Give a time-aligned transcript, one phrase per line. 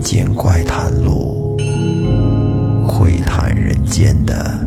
[0.00, 1.58] 民间怪谈录，
[2.88, 4.58] 窥探人间的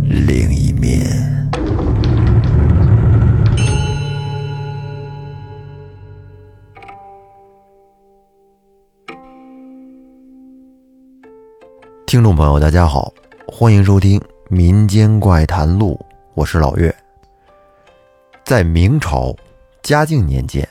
[0.00, 1.00] 另一面。
[12.04, 13.14] 听众朋友，大家好，
[13.46, 14.18] 欢迎收听
[14.48, 15.96] 《民间怪谈录》，
[16.34, 16.92] 我是老岳。
[18.44, 19.32] 在明朝
[19.84, 20.68] 嘉靖年间，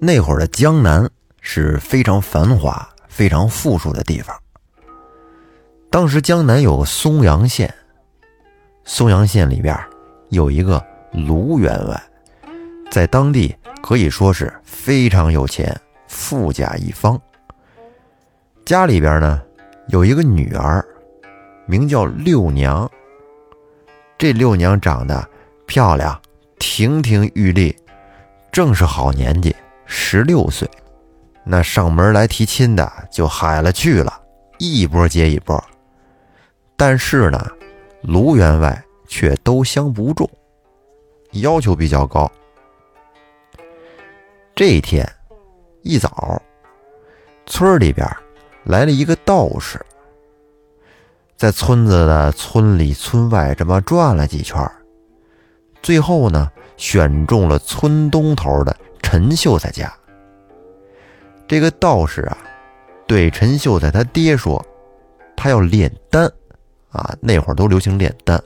[0.00, 1.10] 那会儿的江南
[1.40, 4.36] 是非常繁华、非常富庶的地方。
[5.90, 7.72] 当时江南有个松阳县，
[8.84, 9.78] 松阳县里边
[10.28, 12.02] 有一个卢员外，
[12.90, 17.20] 在当地可以说是非常有钱、富甲一方。
[18.64, 19.42] 家里边呢
[19.88, 20.84] 有一个女儿，
[21.66, 22.88] 名叫六娘。
[24.16, 25.28] 这六娘长得
[25.66, 26.20] 漂亮。
[26.62, 27.74] 亭亭玉立，
[28.52, 30.68] 正是好年纪，十六岁。
[31.52, 34.22] 那上门来提亲的就海了去了，
[34.58, 35.60] 一波接一波。
[36.76, 37.44] 但是呢，
[38.02, 40.30] 卢员外却都相不中，
[41.32, 42.30] 要求比较高。
[44.54, 45.04] 这一天
[45.82, 46.40] 一早，
[47.46, 48.08] 村里边
[48.62, 49.84] 来了一个道士，
[51.36, 54.64] 在村子的村里村外这么转了几圈
[55.82, 59.92] 最后呢，选中了村东头的陈秀才家。
[61.50, 62.38] 这个道士啊，
[63.08, 64.64] 对陈秀才他爹说
[65.36, 66.32] ：“他要炼丹，
[66.90, 68.40] 啊，那会儿都流行炼丹。”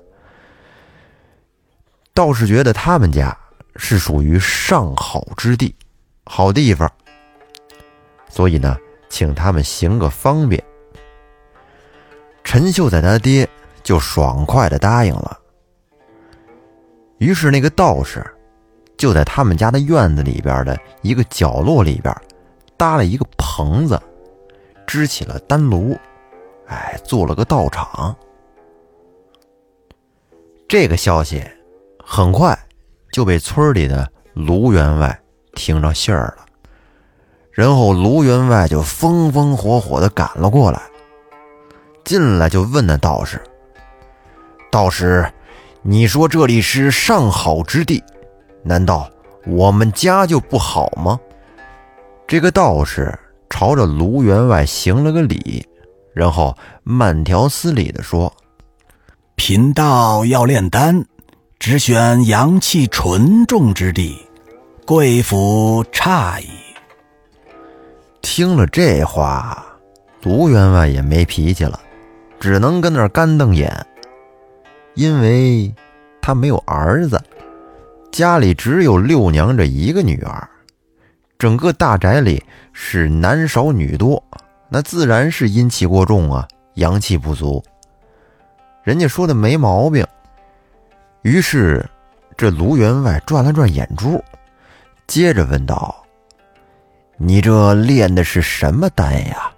[2.14, 3.36] 道士觉得他们家
[3.76, 5.76] 是属于上好之地，
[6.24, 6.90] 好地方，
[8.30, 8.74] 所以呢，
[9.10, 10.64] 请他们行个方便。
[12.42, 13.46] 陈秀才他爹
[13.82, 15.38] 就爽快的答应了。
[17.18, 18.24] 于是，那个道士
[18.96, 22.10] 就在他们家的院子里边的一个角落里边
[22.76, 24.00] 搭了一个棚子，
[24.86, 25.96] 支起了丹炉，
[26.66, 28.14] 哎，做了个道场。
[30.68, 31.42] 这个消息
[32.04, 32.58] 很快
[33.12, 35.20] 就被村里的卢员外
[35.54, 36.46] 听着信儿了，
[37.50, 40.82] 然后卢员外就风风火火的赶了过来，
[42.04, 43.40] 进来就问那道士
[44.70, 45.30] ：“道士。”
[45.86, 48.02] 你说这里是上好之地，
[48.62, 49.06] 难道
[49.46, 51.20] 我们家就不好吗？
[52.26, 53.16] 这个道士
[53.50, 55.64] 朝着卢员外行了个礼，
[56.12, 58.32] 然后慢条斯理地说
[59.36, 61.04] ：“贫道要炼丹，
[61.58, 64.16] 只选阳气纯重之地，
[64.86, 66.48] 贵府差矣。”
[68.22, 69.64] 听了这话，
[70.22, 71.78] 卢员外也没脾气了，
[72.40, 73.70] 只能跟那儿干瞪眼。
[74.94, 75.72] 因为
[76.22, 77.20] 他没有儿子，
[78.10, 80.48] 家里只有六娘这一个女儿，
[81.44, 84.24] 整个大宅里是男少女多，
[84.70, 87.62] 那自然是阴气过重啊，阳气不足。
[88.82, 90.06] 人家说的没毛病。
[91.20, 91.86] 于是，
[92.34, 94.24] 这卢员外转了转眼珠，
[95.06, 95.94] 接着问道
[97.20, 99.52] ：“你这炼的是什么丹呀？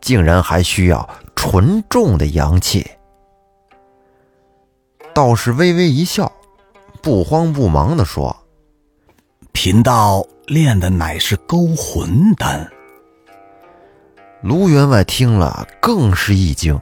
[0.00, 2.88] 竟然还需要纯重的阳气？”
[5.12, 6.30] 道士微微一笑，
[7.02, 8.36] 不慌不忙地说
[9.52, 12.68] ：“贫道炼的乃是勾魂丹。”
[14.42, 16.78] 卢员外听了更是一惊。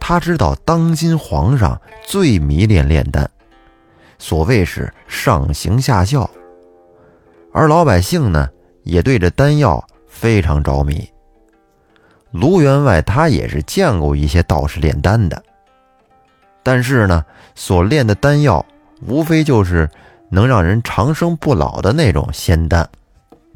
[0.00, 3.28] 他知道当今皇上最迷恋炼丹，
[4.18, 6.28] 所谓是上行下效，
[7.52, 8.48] 而老百姓呢
[8.82, 11.08] 也对这丹药非常着迷。
[12.32, 15.42] 卢员外他也是见过一些道士炼丹的。
[16.62, 17.24] 但是呢，
[17.54, 18.64] 所炼的丹药
[19.06, 19.88] 无非就是
[20.30, 22.88] 能让人长生不老的那种仙丹。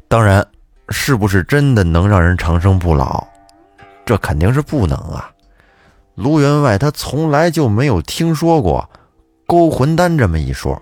[0.07, 0.45] 当然，
[0.89, 3.25] 是不是真的能让人长生不老，
[4.05, 5.31] 这肯定是不能啊。
[6.15, 8.89] 卢员外他从来就没有听说过
[9.47, 10.81] 勾魂丹这么一说，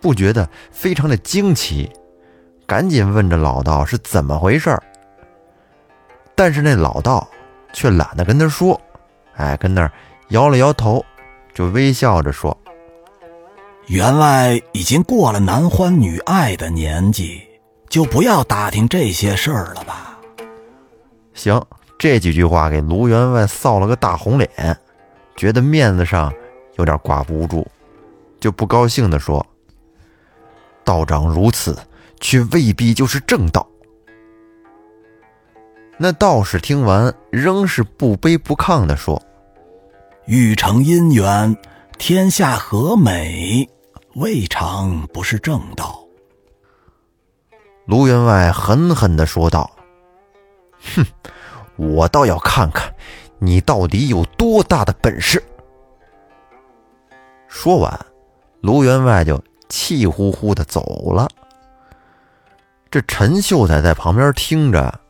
[0.00, 1.90] 不觉得非常的惊奇，
[2.66, 4.82] 赶紧问着老道是怎么回事儿
[6.34, 7.28] 但是那老道
[7.72, 8.80] 却懒得跟他说，
[9.34, 9.90] 哎，跟那儿。
[10.28, 11.04] 摇了摇头，
[11.52, 12.56] 就微笑着说
[13.86, 17.42] ：“员外已经过了男欢女爱的年纪，
[17.88, 20.18] 就不要打听这些事儿了吧。”
[21.34, 21.62] 行，
[21.98, 24.48] 这几句话给卢员外臊了个大红脸，
[25.36, 26.32] 觉得面子上
[26.76, 27.66] 有点挂不住，
[28.40, 29.44] 就不高兴地说
[30.82, 31.76] ：“道长如此，
[32.20, 33.66] 却未必就是正道。”
[35.98, 39.20] 那道士听完，仍是不卑不亢地说。
[40.26, 41.56] 欲成姻缘，
[41.98, 43.68] 天下和美，
[44.14, 46.00] 未尝不是正道。
[47.86, 49.68] 卢员外狠狠地说道
[50.94, 51.04] ：“哼，
[51.76, 52.94] 我倒要看看
[53.40, 55.42] 你到底有多大的本事。
[57.48, 58.06] 说完，
[58.60, 61.28] 卢员外就气呼呼的走了。
[62.90, 65.00] 这陈秀才在旁边听着，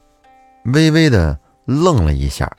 [0.73, 2.51] 微微的愣了一下。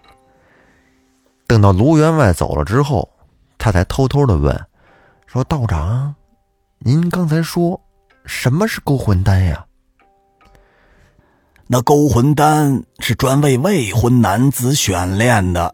[1.48, 3.10] 等到卢员外走了之后，
[3.58, 4.68] 他才偷偷的问
[5.26, 6.14] ：“说道长，
[6.88, 7.82] 您刚才说
[8.28, 9.66] 什么是勾魂丹呀？”
[11.66, 15.74] 那勾魂丹是专为未婚男子选炼的。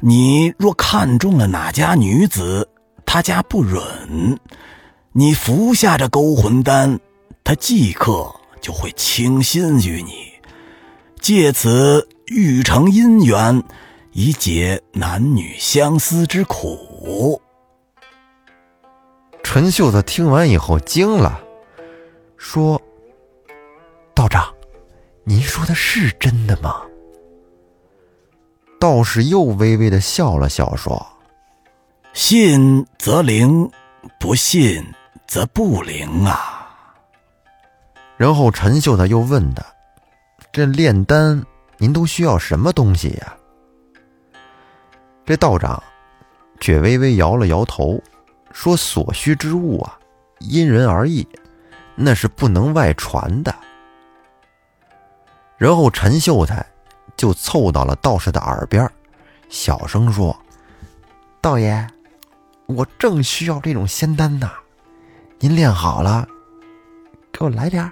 [0.00, 2.68] 你若看中了哪家女子，
[3.06, 4.36] 她家不忍，
[5.12, 6.98] 你服下这勾魂丹，
[7.44, 8.28] 她即刻
[8.60, 10.12] 就会倾心于你，
[11.20, 13.62] 借此欲成姻缘，
[14.10, 17.40] 以解男女相思之苦。
[19.50, 21.40] 陈秀才听完以后惊了，
[22.36, 22.78] 说
[24.14, 24.46] ：“道长。”
[25.24, 26.82] 您说的是真的吗？
[28.78, 31.04] 道士又微微的笑了笑，说
[32.12, 33.66] ：“信则灵，
[34.20, 34.84] 不信
[35.26, 36.68] 则不灵啊。”
[38.18, 39.64] 然后陈秀才又问他
[40.52, 41.42] ：“这炼丹，
[41.78, 43.34] 您都需要什么东西呀？”
[45.24, 45.82] 这道长
[46.60, 47.98] 却微微摇了摇头，
[48.58, 49.96] 说：“所需之物啊，
[50.40, 51.24] 因人而异，
[51.94, 53.54] 那是不能外传的。”
[55.56, 56.66] 然后陈秀才
[57.16, 58.90] 就凑到了道士的耳边，
[59.48, 60.36] 小声说
[61.40, 61.86] ：“道爷，
[62.66, 64.50] 我正需要这种仙丹呢，
[65.38, 66.26] 您练好了，
[67.30, 67.88] 给我来点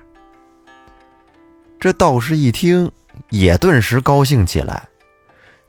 [1.79, 2.91] 这道士一听，
[3.31, 4.89] 也顿时高兴起来，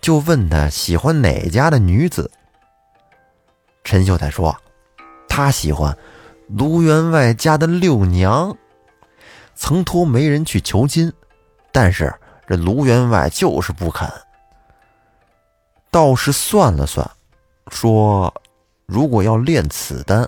[0.01, 2.31] 就问他喜欢哪家的女子。
[3.83, 4.59] 陈秀才说
[5.37, 5.95] ：“他喜欢
[6.47, 8.57] 卢员外家的六娘，
[9.53, 11.13] 曾托媒人去求亲。”
[11.71, 12.11] 但是
[12.47, 14.11] 这卢员外就是不肯。
[15.91, 17.07] 道士算了算，
[17.69, 18.33] 说
[18.87, 20.27] ：“如果要炼此丹，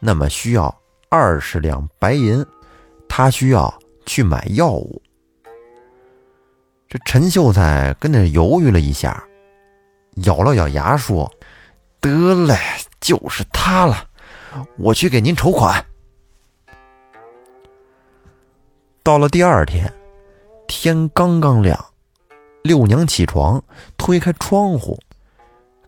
[0.00, 2.44] 那么需要二十两白银，
[3.08, 3.72] 他需要
[4.04, 5.00] 去买药物。”
[6.90, 9.24] 这陈秀才跟着犹豫了一下，
[10.24, 11.32] 咬了咬牙说
[12.02, 12.54] ：“得嘞，
[13.00, 14.06] 就是他了，
[14.76, 15.84] 我去给您筹款。”
[19.02, 19.92] 到了第二天。
[20.68, 21.78] 天刚刚亮，
[22.62, 23.62] 六娘起床，
[23.96, 24.98] 推开窗户，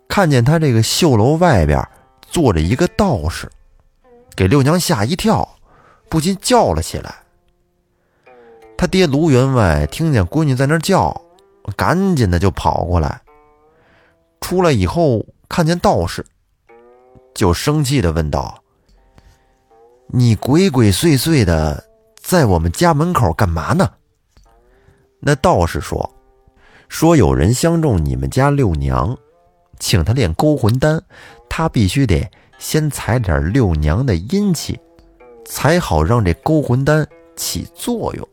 [0.06, 1.85] 看见他这个绣楼外边
[2.23, 3.50] 坐着一个道士，
[4.37, 5.56] 给六娘吓一跳，
[6.09, 7.12] 不禁叫了起来。
[8.76, 11.23] 他爹卢员外听见闺女在那叫，
[11.76, 13.21] 赶紧的就跑过来。
[14.41, 16.25] 出来以后看见道士，
[17.38, 18.64] 就生气的问道
[20.11, 23.88] ：“你鬼鬼祟祟的在我们家门口干嘛呢？”
[25.23, 26.12] 那道士说
[26.90, 29.17] ：“说有人相中你们家六娘，
[29.79, 31.00] 请他练勾魂丹，
[31.49, 34.76] 他必须得先采点六娘的阴气，
[35.44, 37.06] 才好让这勾魂丹
[37.37, 38.29] 起作用。”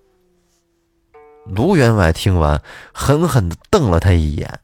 [1.46, 2.60] 卢员外听完，
[2.92, 4.60] 狠狠地瞪了他一眼，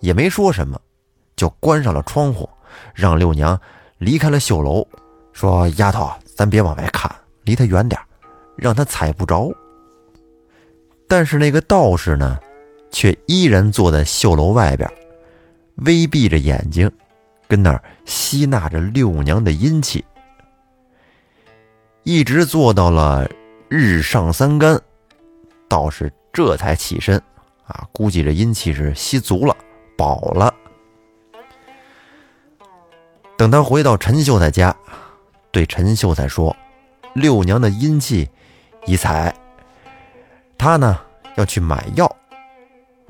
[0.00, 0.78] 也没说什么，
[1.34, 2.46] 就关上了窗户，
[2.94, 3.58] 让六娘
[3.98, 4.86] 离开了绣楼，
[5.32, 7.10] 说：“丫头，咱别往外看，
[7.44, 8.00] 离他远点，
[8.56, 9.52] 让他踩不着。”
[11.08, 12.38] 但是那个道士呢，
[12.90, 14.88] 却依然坐在绣楼外边，
[15.76, 16.90] 微闭着眼睛，
[17.48, 20.04] 跟那儿吸纳着六娘的阴气，
[22.04, 23.28] 一直坐到了
[23.68, 24.80] 日上三竿，
[25.68, 27.20] 道士这才起身，
[27.64, 29.56] 啊，估计这阴气是吸足了，
[29.96, 30.54] 饱了。
[33.40, 34.76] 等他回到陈秀才家，
[35.50, 36.54] 对陈秀才说
[37.16, 38.28] ：“六娘的阴气
[38.84, 39.34] 已采。”
[40.58, 41.00] 他呢
[41.36, 42.14] 要去买药，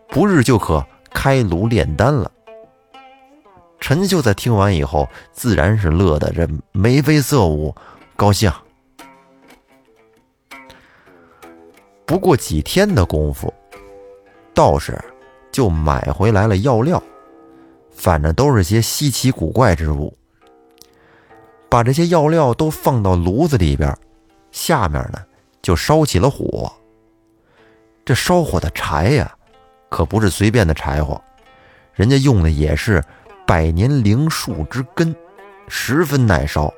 [0.07, 2.31] 不日就可开炉炼丹了。
[3.81, 7.75] 陈秀才听完以后，自然是乐得这眉飞色舞，
[8.15, 8.53] 高兴。
[12.07, 13.53] 不过几天的功夫，
[14.55, 14.97] 道士
[15.51, 17.03] 就买回来了药料，
[17.91, 20.17] 反正都是些稀奇古怪之物。
[21.71, 23.97] 把这些药料都放到炉子里边，
[24.51, 25.25] 下面呢
[25.63, 26.71] 就烧起了火。
[28.05, 29.33] 这烧火的柴呀，
[29.89, 31.23] 可不是随便的柴火，
[31.95, 33.03] 人家用的也是
[33.47, 35.15] 百年灵树之根，
[35.69, 36.75] 十分耐烧，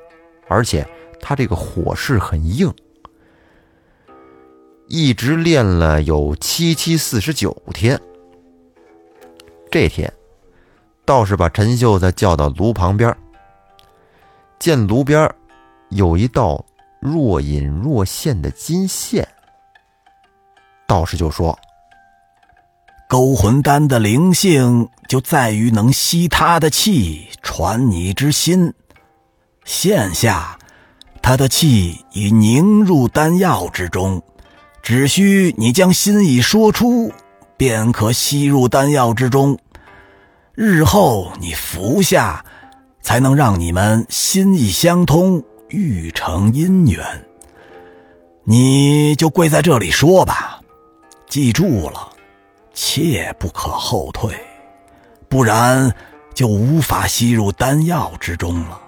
[0.47, 0.87] 而且
[1.19, 2.71] 它这个火势很硬，
[4.87, 7.99] 一直练了有七七四十九天。
[9.71, 10.13] 这天，
[11.03, 13.17] 道士把陈秀才叫到炉旁边，
[14.63, 15.29] 见炉边
[15.89, 16.63] 有一道
[17.01, 19.27] 若隐若现的金线。
[20.87, 21.59] 道士就说
[23.09, 28.73] ：“勾魂丹的灵性就在于能吸他的气，传你之心。
[29.65, 30.57] 现下，
[31.21, 34.23] 他的气已凝入丹药之中，
[34.81, 37.11] 只需你将心意说出，
[37.57, 39.59] 便可吸入丹药之中。
[40.55, 42.45] 日后你服下，
[43.03, 47.05] 才能让你们心意相通，欲成姻缘。
[48.45, 50.59] 你就跪在这里说吧，
[51.27, 52.09] 记住了，
[52.73, 54.33] 切不可后退，
[55.29, 55.93] 不然
[56.33, 58.81] 就无法吸入丹药之中了。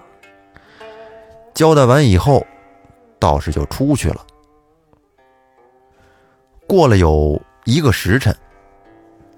[1.54, 2.44] 交代完以后，
[3.18, 4.26] 道士就出去了。
[6.66, 8.36] 过了有一个时辰，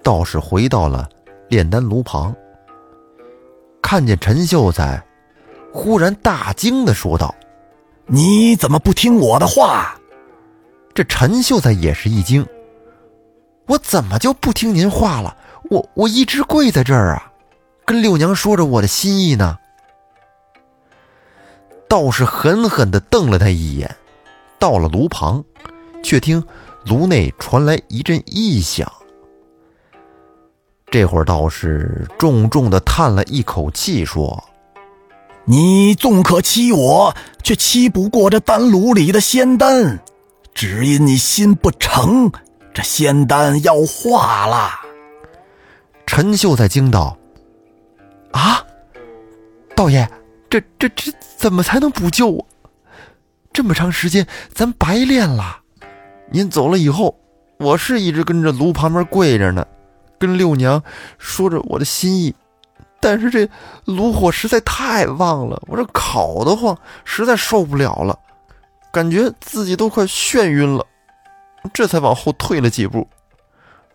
[0.01, 1.07] 道士回到了
[1.47, 2.35] 炼丹炉旁，
[3.89, 5.03] 看见陈秀才，
[5.73, 7.33] 忽然大惊的说道
[8.05, 9.99] ：“你怎么不听我的话？”
[10.93, 12.45] 这陈秀才也是一惊
[13.65, 15.35] ：“我怎么就不听您话了？
[15.71, 17.31] 我我一直跪在这儿啊，
[17.83, 19.57] 跟六娘说着我的心意呢。”
[21.89, 23.95] 道士狠狠地瞪了他一眼，
[24.59, 25.43] 到了炉旁，
[26.03, 26.45] 却听
[26.85, 28.87] 炉内传来一阵异响。
[30.91, 34.43] 这会儿道士重重的叹了一口气，说
[35.45, 39.99] ：“你纵可欺我，却欺不过这丹炉里的仙丹。
[40.53, 42.31] 只因你心不诚，
[42.73, 44.71] 这仙丹要化了。”
[46.07, 47.17] 陈秀才惊道
[48.31, 48.65] ：“啊，
[49.75, 50.09] 道爷！”
[50.49, 52.43] 这这这怎么才能补救我？
[53.53, 55.59] 这么长时间咱白练了。
[56.31, 57.15] 您走了以后，
[57.59, 59.63] 我是一直跟着炉旁边跪着呢，
[60.19, 60.83] 跟六娘
[61.17, 62.35] 说着我的心意。
[62.99, 63.49] 但是这
[63.85, 68.19] 炉火实在太旺了，我这烤得慌，实在受不了了，
[68.91, 70.85] 感觉自己都快眩晕了，
[71.73, 73.07] 这才往后退了几步。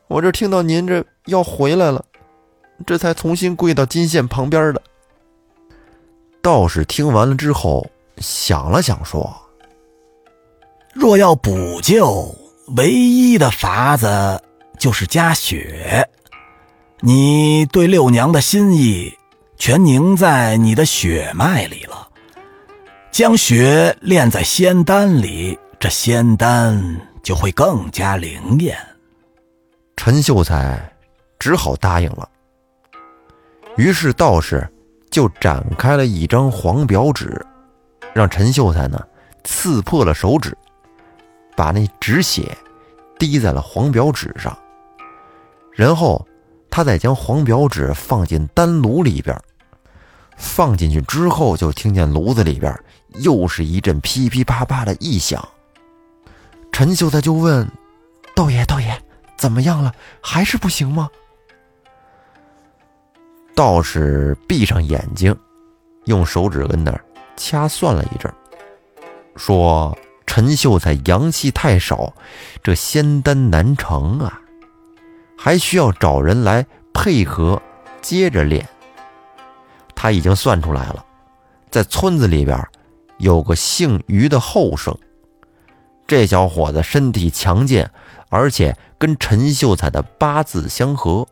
[0.09, 2.03] 我这听到您这要回来了，
[2.87, 4.81] 这才重新跪到金线旁边的。
[6.41, 9.35] 道士听完了之后，想了想，说
[10.95, 12.35] ：“若要补救，
[12.77, 14.41] 唯一的法子
[14.79, 16.09] 就是加血。
[17.01, 19.13] 你对六娘的心意
[19.57, 22.09] 全凝在你的血脉里了，
[23.11, 28.79] 将血炼在仙丹里，这仙丹就会更加灵验。”
[29.97, 30.93] 陈秀才
[31.39, 32.29] 只好答应了。
[33.77, 34.69] 于是道士。
[35.11, 37.41] 就展开了一张黄表纸，
[38.13, 39.01] 让陈秀才呢
[39.45, 40.59] 刺破了手指，
[41.55, 42.43] 把那纸血
[43.17, 44.59] 滴在了黄表纸上。
[45.71, 46.27] 然后
[46.75, 49.41] 他再将黄表纸放进丹炉里边，
[50.37, 52.77] 放进去之后，就听见炉子里边
[53.21, 55.49] 又是一阵噼噼啪啪的异响。
[56.73, 57.71] 陈秀才就问
[58.35, 59.01] ：“道爷，道爷，
[59.37, 59.95] 怎么样了？
[60.21, 61.09] 还是不行吗？”
[63.55, 65.33] 道士闭上眼睛，
[66.07, 67.01] 用手指跟那儿
[67.37, 68.35] 掐算了一阵，
[69.37, 72.13] 说：“陈秀才阳气太少，
[72.65, 74.41] 这仙丹难成啊，
[75.37, 77.61] 还需要找人来配合，
[78.01, 78.69] 接着练。
[79.95, 81.05] 他已经算出来了，
[81.71, 82.63] 在村子里边
[83.19, 84.97] 有个姓于的后生，
[86.07, 87.91] 这小伙子身体强健，
[88.29, 91.27] 而且跟陈秀才的八字相合。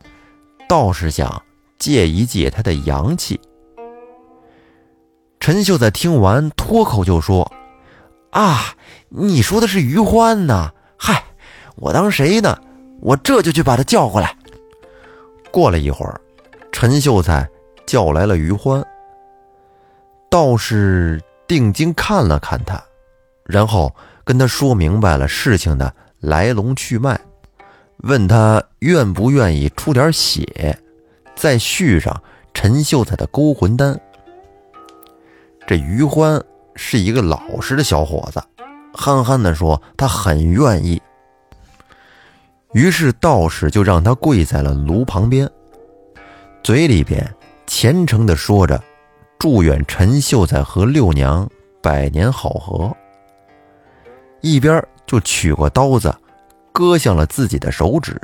[0.67, 1.43] 倒是想。”
[1.79, 3.41] 借一借他的阳气。
[5.41, 7.51] 陈秀才听完，脱口就说
[8.31, 8.75] ：“啊，
[9.09, 10.71] 你说的是于欢呐？
[10.97, 11.25] 嗨，
[11.75, 12.57] 我当谁呢？
[13.03, 14.35] 我这就去把他叫过来。”
[15.51, 16.19] 过了一会儿，
[16.71, 17.47] 陈秀才
[17.85, 18.83] 叫来了于欢。
[20.31, 22.81] 道士定睛看了看他，
[23.45, 23.93] 然后
[24.23, 27.19] 跟他说明白了事情的来龙去脉，
[27.97, 30.75] 问他愿不愿意出点血。
[31.35, 32.19] 再续上
[32.53, 33.99] 陈秀才的勾魂丹。
[35.67, 36.43] 这于欢
[36.75, 38.41] 是一个老实的小伙子，
[38.93, 40.99] 憨憨地说：“他很愿意。”
[42.73, 45.49] 于是道士就让他跪在了炉旁边，
[46.63, 47.23] 嘴里边
[47.67, 48.81] 虔诚地说着
[49.37, 51.47] ：“祝愿陈秀才和六娘
[51.81, 52.91] 百年好合。”
[54.41, 56.13] 一边就取过刀子，
[56.71, 58.19] 割向了自己的手指。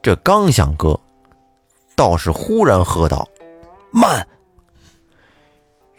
[0.00, 0.98] 这刚想割，
[1.94, 3.28] 道士忽然喝道
[3.92, 4.26] ：“慢！”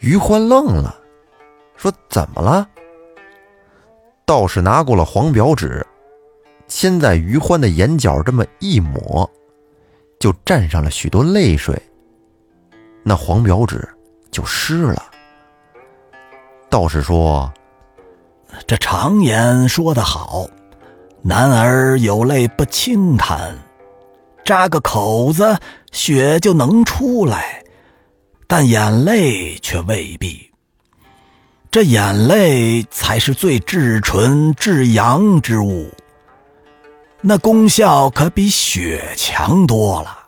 [0.00, 0.96] 于欢愣了，
[1.76, 2.68] 说：“怎么了？”
[4.26, 5.86] 道士拿过了黄表纸，
[6.68, 9.28] 先在于欢的眼角这么一抹，
[10.20, 11.80] 就沾上了许多泪水，
[13.02, 13.88] 那黄表纸
[14.30, 15.02] 就湿了。
[16.70, 17.50] 道士说
[18.66, 20.46] ：“这常言说得好，
[21.22, 23.56] 男儿有泪不轻弹。”
[24.44, 25.58] 扎个口子，
[25.92, 27.62] 血就能出来，
[28.46, 30.50] 但眼泪却未必。
[31.70, 35.90] 这眼泪才是最至纯至阳之物，
[37.20, 40.26] 那功效可比血强多了。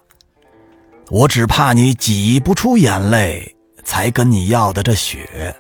[1.09, 5.55] 我只怕你挤不出眼泪，才跟你要的这血。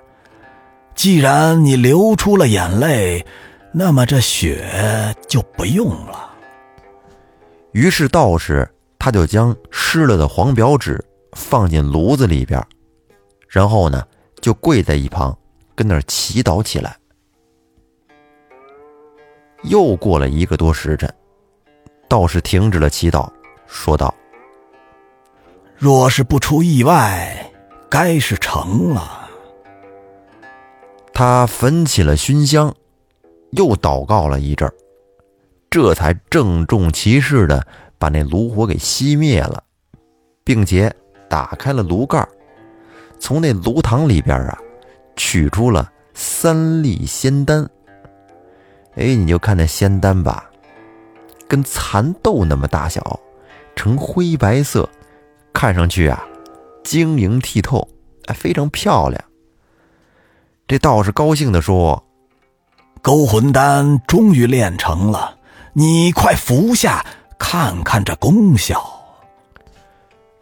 [0.94, 3.24] 既然你流出了眼泪，
[3.72, 6.30] 那么这血就不用了。
[7.72, 8.68] 于是道士
[8.98, 12.60] 他就将湿了的黄表纸放进炉子里边，
[13.48, 14.04] 然后呢，
[14.40, 15.36] 就跪在一旁
[15.74, 16.96] 跟那儿祈祷起来。
[19.62, 21.12] 又过了一个多时辰，
[22.10, 23.30] 道士停止了祈祷，
[23.68, 24.12] 说道。
[25.76, 27.52] 若是不出意外，
[27.88, 29.30] 该是成了。
[31.12, 32.74] 他焚起了熏香，
[33.52, 34.68] 又祷告了一阵
[35.70, 37.64] 这才郑重其事的
[37.96, 39.62] 把那炉火给熄灭了，
[40.42, 40.92] 并且
[41.28, 42.26] 打开了炉盖
[43.20, 44.58] 从那炉膛里边啊
[45.14, 47.70] 取出了三粒仙丹。
[48.96, 50.49] 哎，你就看那仙丹吧，
[51.50, 53.18] 跟蚕豆那么大小，
[53.74, 54.88] 呈灰白色。
[55.52, 56.24] 看上去啊，
[56.84, 57.88] 晶莹剔透，
[58.26, 59.20] 哎，非常漂亮。
[60.68, 62.04] 这道士高兴地说
[63.02, 65.38] ：“勾魂丹终于炼成了，
[65.72, 67.04] 你快服下，
[67.36, 68.80] 看看这功效。”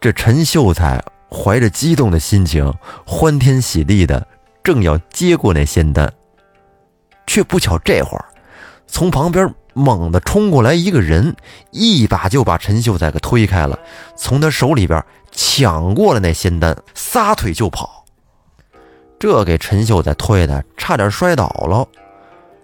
[0.03, 2.71] 这陈秀才怀着激动的心情，
[3.07, 4.29] 欢天喜地的
[4.63, 6.13] 正要接过那仙丹，
[7.27, 8.27] 却不巧这会儿，
[8.87, 9.55] 从旁边。
[9.79, 11.37] 猛地冲过来一个人，
[11.71, 13.79] 一把就把陈秀才给推开了，
[14.17, 18.05] 从他手里边抢过了那仙丹，撒腿就跑。
[19.21, 21.87] 这给陈秀才推的差点摔倒了。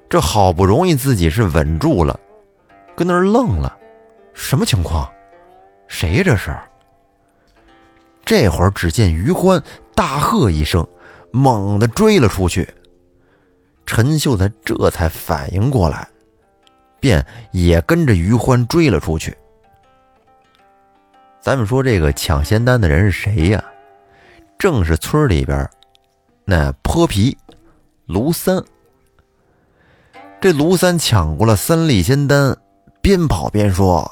[0.09, 2.18] 这好不容易自己是稳住了，
[2.97, 3.76] 跟那儿愣了，
[4.33, 5.09] 什么情况？
[5.86, 6.56] 谁这是？
[8.25, 9.62] 这会儿只见于欢
[9.95, 10.84] 大喝一声，
[11.30, 12.69] 猛地追了出去。
[13.86, 16.08] 陈秀才这才反应过来。
[17.04, 19.36] 便也跟着于欢追了出去。
[21.38, 23.62] 咱们说这个抢仙丹的人是谁呀？
[24.58, 25.69] 正是村里边
[26.47, 27.36] 那泼皮
[28.06, 28.64] 卢三。
[30.40, 32.56] 这卢三抢过了三粒仙丹，
[33.02, 34.10] 边跑边说：“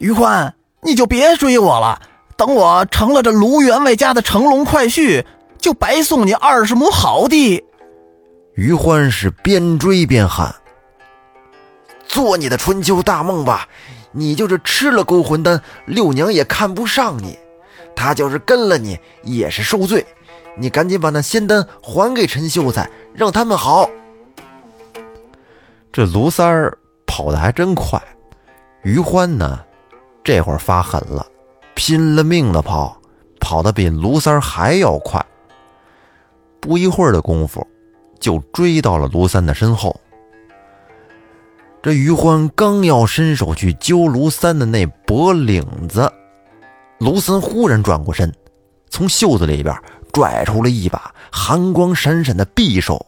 [0.00, 2.00] 于欢，你就别追我了，
[2.38, 5.26] 等我成了这卢员外家的乘龙快婿，
[5.58, 7.62] 就白送你二十亩好地。”
[8.56, 10.54] 于欢是边追边喊。
[12.12, 13.66] 做你的春秋大梦吧！
[14.12, 17.38] 你就是吃了勾魂丹，六娘也看不上你；
[17.96, 20.04] 她就是跟了你，也是受罪。
[20.58, 23.88] 你赶紧把那仙丹还给陈秀才，让他们好。
[25.90, 27.98] 这卢三儿跑得还真快，
[28.82, 29.58] 于欢呢，
[30.22, 31.26] 这会儿发狠了，
[31.74, 32.94] 拼了命的跑，
[33.40, 35.24] 跑得比卢三儿还要快。
[36.60, 37.66] 不一会儿的功夫，
[38.20, 39.98] 就追到了卢三的身后。
[41.82, 46.08] 这于欢刚要伸手去揪卢三的那脖领子，
[46.98, 48.32] 卢三忽然转过身，
[48.88, 49.76] 从袖子里边
[50.12, 53.04] 拽出了一把寒光闪闪的匕首，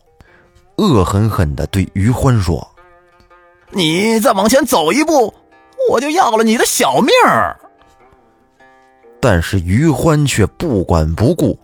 [0.76, 2.68] 恶狠狠地对于欢说
[3.70, 5.32] ：“你再往前走一步，
[5.88, 7.56] 我就要了你的小命儿。”
[9.22, 11.56] 但是于欢却不管不顾，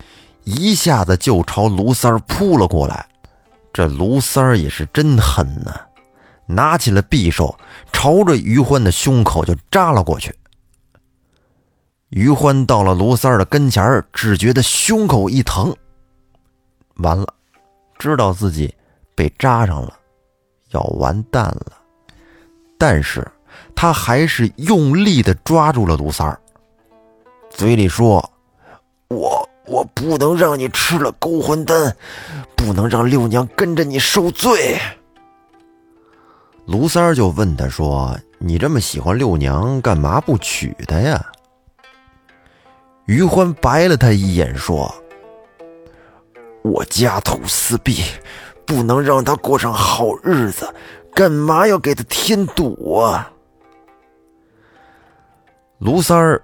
[0.45, 3.05] 一下子就朝卢三扑了过来。
[3.73, 5.75] 这卢三也是真狠呐！
[6.55, 7.57] 拿起了匕首，
[7.91, 10.33] 朝着于欢的胸口就扎了过去。
[12.09, 15.73] 于欢到了卢三儿的跟前只觉得胸口一疼，
[16.95, 17.33] 完了，
[17.97, 18.73] 知道自己
[19.15, 19.97] 被扎上了，
[20.71, 21.73] 要完蛋了。
[22.77, 23.25] 但是
[23.75, 26.39] 他还是用力的抓住了卢三儿，
[27.49, 28.29] 嘴里说
[29.07, 31.95] ：“我我不能让你吃了勾魂丹，
[32.57, 34.77] 不能让六娘跟着你受罪。”
[36.65, 41.23] 卢三儿就问他说：“你这么喜欢六娘，干嘛不娶她呀？”
[43.05, 44.93] 于欢白了他一眼说
[46.63, 48.03] ：“我家徒四壁，
[48.65, 50.73] 不能让她过上好日子，
[51.13, 53.29] 干嘛要给她添堵啊？”
[55.79, 56.41] 卢三儿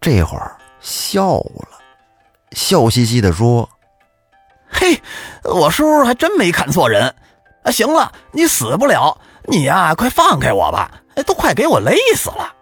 [0.00, 1.68] 这会儿笑了，
[2.52, 3.68] 笑嘻嘻的说
[4.70, 5.02] ：“嘿，
[5.42, 7.14] 我叔还真没看错人。
[7.64, 10.90] 啊，行了，你死不了。”你呀，快放开我吧！
[11.14, 12.52] 哎，都快给我勒死了。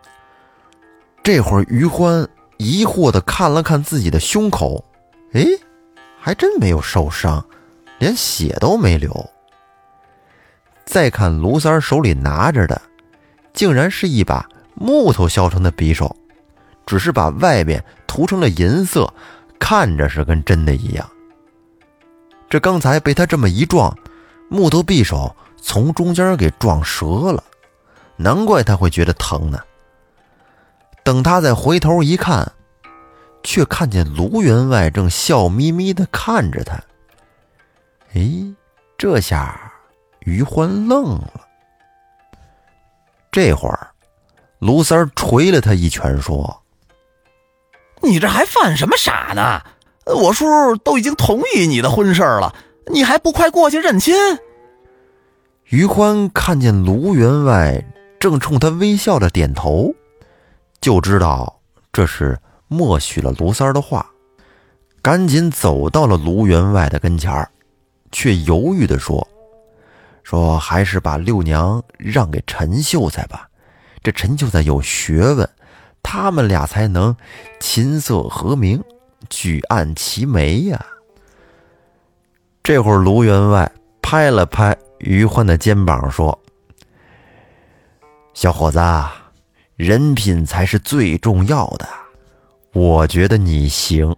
[1.22, 4.84] 这会儿，于欢疑惑的看了看自己的胸口，
[5.32, 5.44] 哎，
[6.20, 7.44] 还真没有受伤，
[7.98, 9.30] 连血都没流。
[10.84, 12.80] 再看卢三手里拿着的，
[13.54, 16.14] 竟然是一把木头削成的匕首，
[16.84, 19.12] 只是把外边涂成了银色，
[19.58, 21.08] 看着是跟真的一样。
[22.50, 23.96] 这刚才被他这么一撞，
[24.50, 25.34] 木头匕首
[25.66, 27.42] 从中间给撞折了，
[28.16, 29.58] 难怪他会觉得疼呢。
[31.02, 32.52] 等他再回头一看，
[33.42, 36.74] 却看见卢员外正笑眯眯地看着他。
[38.14, 38.30] 哎，
[38.98, 39.72] 这下
[40.20, 41.40] 于欢愣了。
[43.32, 43.88] 这会儿，
[44.58, 46.62] 卢三儿捶了他一拳，说
[48.02, 49.62] ：“你这还犯什么傻呢？
[50.14, 52.54] 我叔都已经同意你的婚事了，
[52.92, 54.14] 你还不快过去认亲？”
[55.66, 57.84] 于欢看见卢员外
[58.20, 59.92] 正冲他微笑着点头，
[60.80, 61.60] 就知道
[61.92, 64.06] 这是默许了卢三的话，
[65.02, 67.50] 赶紧走到了卢员外的跟前儿。
[68.12, 69.26] 却犹豫地说
[70.22, 73.48] ：“说还是把六娘让给陈秀才吧，
[74.04, 75.50] 这陈秀才有学问，
[76.00, 77.16] 他们俩才能
[77.58, 78.80] 琴瑟和鸣，
[79.28, 80.86] 举案齐眉呀。”
[82.62, 83.68] 这会儿，卢员外
[84.00, 86.38] 拍了拍于欢的肩膀，说
[88.32, 88.80] ：“小伙子，
[89.76, 91.86] 人品才是最重要的，
[92.72, 94.16] 我觉得你行。”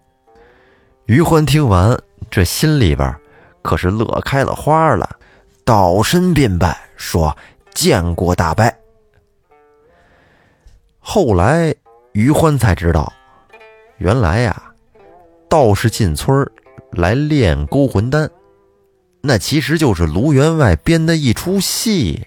[1.07, 1.99] 于欢听完，
[2.31, 3.14] 这心里边……
[3.62, 5.18] 可是乐开了花了，
[5.64, 7.37] 倒身便拜，说
[7.75, 8.64] ：“见过大伯。”
[11.03, 11.75] 后来
[12.12, 13.12] 于欢才知道，
[13.99, 14.70] 原来呀，
[15.49, 16.49] 道士进村
[16.92, 18.31] 来练勾魂丹，
[19.26, 22.26] 那其实就是卢员外编的一出戏。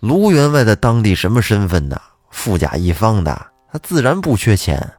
[0.00, 2.00] 卢员外在当地什么身份呢？
[2.30, 4.92] 富甲一方的，他自然不缺钱，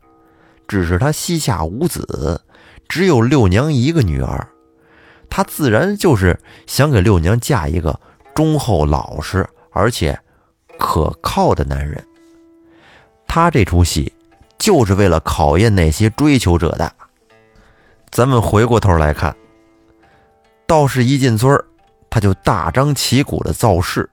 [0.68, 2.42] 只是他膝下无子，
[2.88, 4.48] 只有六娘一个女儿。
[5.30, 8.00] 他自然就是想给六娘嫁一个
[8.34, 10.18] 忠厚老实而且
[10.80, 12.02] 可靠的男人。
[13.28, 14.14] 他这出戏
[14.58, 16.92] 就是为了考验那些追求者的。
[18.12, 19.36] 咱们回过头来看，
[20.68, 21.58] 道士一进村
[22.10, 24.10] 他就大张旗鼓的造势，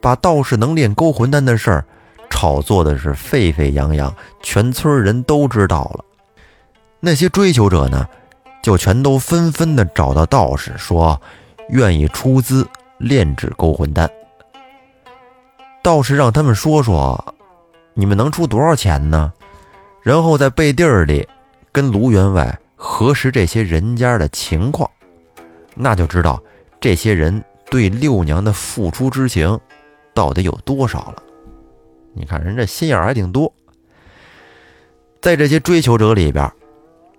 [0.00, 1.84] 把道士能练勾魂丹的事儿
[2.30, 6.04] 炒作的是沸沸扬扬，全村人都知道了。
[7.00, 8.06] 那些追求者呢？
[8.62, 11.20] 就全都纷纷的找到道士，说
[11.68, 12.66] 愿意出资
[12.98, 14.10] 炼制勾魂丹。
[15.82, 17.34] 道士让他们说说，
[17.94, 19.32] 你们能出多少钱呢？
[20.02, 21.28] 然后在背地儿里
[21.70, 24.90] 跟卢员外核实这些人家的情况，
[25.76, 26.42] 那就知道
[26.80, 29.60] 这些人对六娘的付出之情
[30.14, 31.22] 到底有多少了。
[32.14, 33.52] 你看人这心眼还挺多，
[35.20, 36.50] 在这些追求者里边。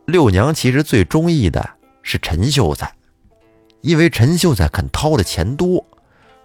[0.06, 1.70] 六娘其实最中意的
[2.02, 2.92] 是陈秀才，
[3.82, 5.86] 因为陈秀才肯掏的钱多，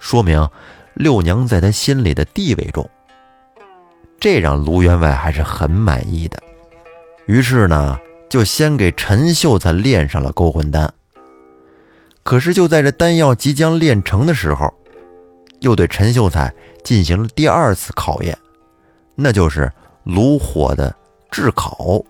[0.00, 0.48] 说明
[0.94, 2.90] 六娘在他心里的地位重。
[4.18, 6.42] 这让卢员外还是很满意的，
[7.26, 7.98] 于是呢，
[8.28, 10.92] 就先给陈秀才炼上了勾魂丹。
[12.22, 14.72] 可是就在这丹药即将炼成的时候，
[15.60, 16.52] 又对陈秀才
[16.84, 18.36] 进行了第二次考验，
[19.14, 19.70] 那就是
[20.04, 20.94] 炉火的
[21.30, 22.02] 炙烤。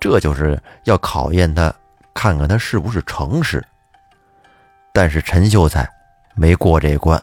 [0.00, 1.72] 这就是要考验他，
[2.12, 3.64] 看看他是不是诚实。
[4.92, 5.88] 但是陈秀才
[6.34, 7.22] 没过这关。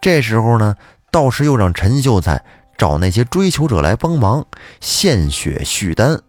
[0.00, 0.76] 这时候呢，
[1.10, 2.42] 道士又让陈秀才
[2.76, 4.44] 找那些追求者来帮忙
[4.80, 6.20] 献血续丹。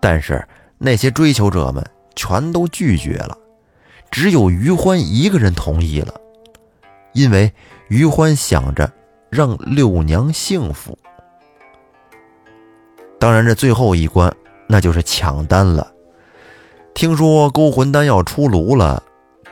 [0.00, 0.46] 但是
[0.78, 1.84] 那些追求者们
[2.18, 3.38] 全都拒绝了，
[4.10, 6.12] 只有于欢一个人同意了，
[7.12, 7.52] 因为
[7.86, 8.92] 于欢想着
[9.30, 10.98] 让六娘幸福。
[13.20, 14.34] 当然，这最后一关
[14.66, 15.92] 那就是抢单了。
[16.92, 19.00] 听说勾魂丹要出炉了，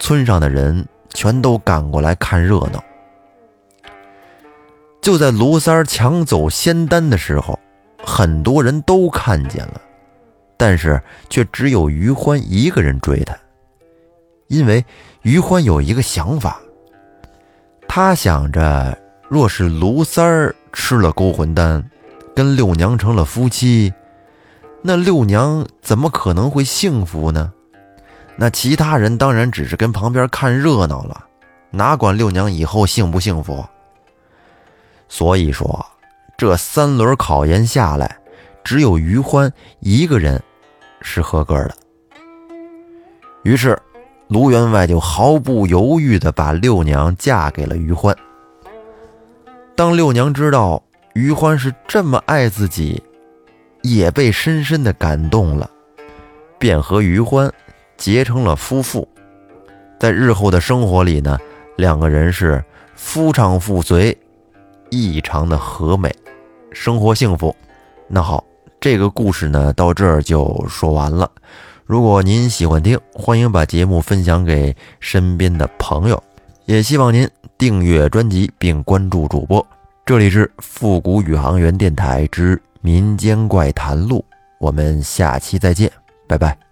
[0.01, 2.83] 村上的人全都赶过来看热闹。
[5.01, 7.57] 就在卢三儿抢走仙丹的时候，
[8.05, 9.81] 很多人都看见了，
[10.57, 13.37] 但是却只有于欢一个人追他，
[14.49, 14.85] 因为
[15.23, 16.61] 于欢有一个想法，
[17.89, 18.97] 他想着，
[19.29, 21.85] 若是卢三儿吃了勾魂丹。
[22.35, 23.91] 跟六娘成了夫妻，
[24.83, 27.51] 那六娘怎么可能会幸福呢？
[28.37, 31.25] 那其他人当然只是跟旁边看热闹了，
[31.71, 33.65] 哪管六娘以后幸不幸福？
[35.09, 35.87] 所以说，
[36.37, 38.19] 这三轮考验下来，
[38.67, 40.43] 只有于欢一个人
[41.01, 41.77] 是合格的。
[43.45, 43.79] 于是，
[44.27, 48.13] 卢员外就毫不犹豫地把六娘嫁给了于欢。
[49.77, 50.83] 当六娘知道。
[51.15, 53.03] 于欢是这么爱自己，
[53.81, 55.71] 也被深深的感动了，
[56.59, 57.51] 便和于欢
[57.97, 59.09] 结成了夫妇。
[59.99, 61.39] 在日后的生活里呢，
[61.79, 62.63] 两个人是
[62.95, 64.15] 夫唱妇随，
[64.91, 66.15] 异常的和美，
[66.71, 67.57] 生活幸福。
[68.07, 68.45] 那好，
[68.81, 71.31] 这个故事呢到这儿就说完了。
[71.85, 76.23] 如果您喜欢听，欢迎把节目分享给身边的朋友，
[76.65, 79.65] 也希望您订阅专辑并关注主播。
[80.05, 84.25] 这里是复古宇航员电台之民间怪谈录，
[84.59, 85.91] 我们下期再见，
[86.29, 86.66] 拜拜。